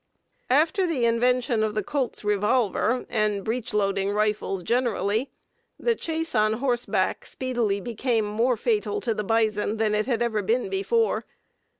After 0.49 0.87
the 0.87 1.05
invention 1.05 1.61
of 1.61 1.75
the 1.75 1.83
Colt's 1.83 2.23
revolver, 2.23 3.05
and 3.07 3.43
breech 3.45 3.71
loading 3.71 4.09
rifles 4.09 4.63
generally, 4.63 5.29
the 5.79 5.93
chase 5.93 6.33
on 6.33 6.53
horseback 6.53 7.23
speedily 7.23 7.79
became 7.79 8.25
more 8.25 8.57
fatal 8.57 8.99
to 9.01 9.13
the 9.13 9.23
bison 9.23 9.77
than 9.77 9.93
it 9.93 10.07
ever 10.07 10.39
had 10.39 10.47
been 10.47 10.71
before. 10.71 11.23